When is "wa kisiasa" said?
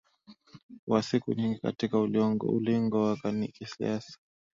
3.03-4.17